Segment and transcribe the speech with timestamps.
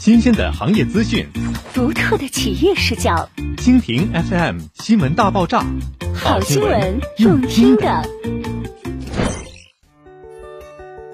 [0.00, 1.28] 新鲜的行业资讯，
[1.74, 3.28] 独特的企业视角。
[3.58, 5.62] 蜻蜓 FM 新闻大爆炸，
[6.14, 8.02] 好新闻，用听的。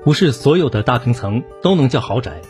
[0.05, 2.41] 不是所有的大平层都能叫豪宅。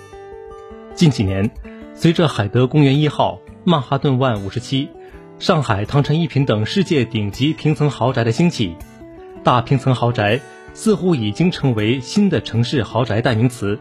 [0.94, 1.50] 近几年，
[1.94, 4.90] 随着海德公园一号、曼哈顿万五十七、
[5.38, 8.76] 上海唐臣一品等世界顶级平层豪宅的兴起，
[9.42, 10.42] 大平层豪宅
[10.74, 13.80] 似乎已经成为新的城市豪宅代名词。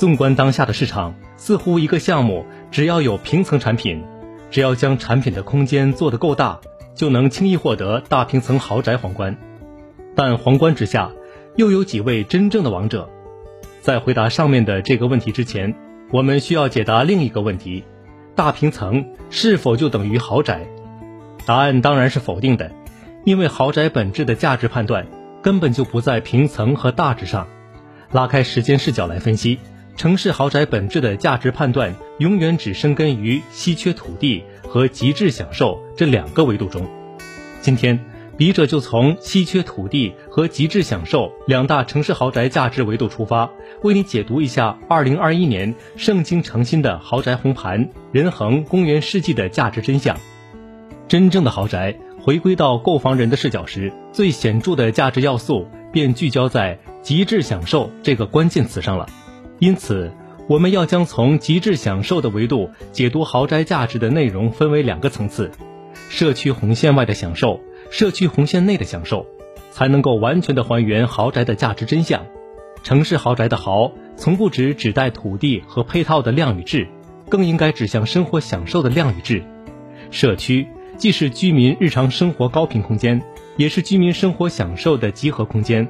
[0.00, 4.02] 纵观当下的市场，似乎一个项目只要有平层产品，
[4.50, 6.58] 只要将产品的空间做得够大，
[6.94, 9.36] 就能轻易获得大平层豪宅皇冠。
[10.16, 11.10] 但皇冠之下，
[11.56, 13.10] 又有几位真正的王者？
[13.82, 15.74] 在回答上面的这个问题之前，
[16.10, 17.84] 我们需要解答另一个问题：
[18.34, 20.66] 大平层是否就等于豪宅？
[21.44, 22.72] 答案当然是否定的，
[23.26, 25.06] 因为豪宅本质的价值判断
[25.42, 27.46] 根本就不在平层和大值上。
[28.12, 29.58] 拉开时间视角来分析。
[30.00, 36.88] 城市豪宅本质的价值判断，永远只生根于稀缺土地和极致享受这两个维度中。
[37.60, 38.02] 今天，
[38.38, 43.50] 笔者就从稀缺土地和极致享受两大城市豪宅价值维度出发，
[43.82, 50.18] 为你解读一下2021年盛京诚新的豪宅红盘仁恒公园世纪的价值真相。
[51.08, 59.06] 真正的豪宅，回归到购房人的视角时，最显著的价值要素便聚焦在极致享受这个关键词上了。
[59.60, 60.10] 因此，
[60.48, 65.50] 我们要将从极致享受的维度解读豪宅价值的内容分为两个层次：
[66.08, 69.26] 社区红线外的享受，社区红线内的享受，
[69.70, 72.24] 才能够完全的还原豪宅的价值真相。
[72.82, 76.88] 城市豪宅的豪，从不只指代土地和配套的量与质，
[77.28, 79.44] 更应该指向生活享受的量与质。
[80.10, 83.20] 社区既是居民日常生活高频空间，
[83.58, 85.86] 也是居民生活享受的集合空间。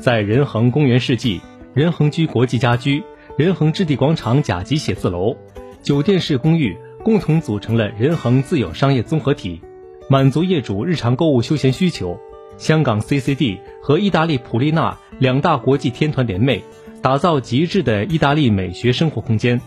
[0.00, 1.40] 在仁恒公园世纪。
[1.72, 3.02] 仁恒居国际家居、
[3.36, 5.36] 仁恒置地广场甲级写字楼、
[5.82, 9.60] 酒店式公寓共同组成了仁恒自有商业综合体，
[10.08, 12.18] 满足业主日常购物休闲需求。
[12.58, 16.60] 香港 CCD 和意大利普利纳两大国际天团联袂，
[17.00, 19.60] 打造极致的意大利美学生活空间。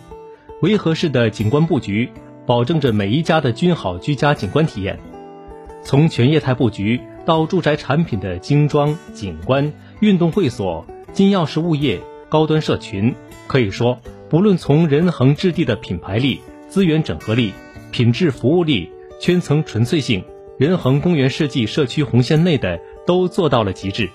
[0.61, 2.09] 维和式的景观布局，
[2.45, 4.99] 保证着每一家的均好居家景观体验。
[5.81, 9.71] 从全业态布局到住宅产品的精装景观、
[10.01, 10.85] 运动会所。
[11.13, 13.13] 金钥匙物业、高端社群，
[13.45, 17.53] 可以说，不论从人恒置地的品牌力、资源整合力、
[17.91, 20.23] 品质服务力、圈层纯粹性，
[20.57, 24.09] 人恒公园世纪社区红线内的都做到了极致。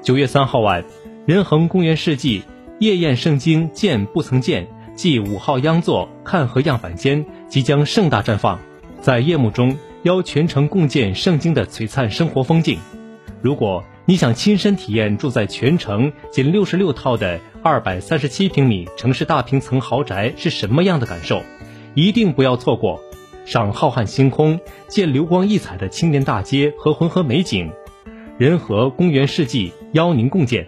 [0.00, 0.84] 九月三号晚，
[1.26, 2.42] 人恒公园世纪
[2.78, 8.60] 夜宴圣经见不曾见暨五号央座看和样板间即将盛大绽放，
[9.00, 12.78] 在夜幕中邀全城共建圣经的璀璨生活风景。
[13.40, 21.42] 如果你想亲身体验住在全城仅六十六套的二百三十七平米城市大平层豪宅是什么样的感受？
[21.94, 23.00] 一定不要错过！
[23.44, 24.58] 赏浩瀚星空，
[24.88, 27.70] 见流光溢彩的青年大街和浑河美景，
[28.38, 30.66] 仁和公园世纪邀您共建。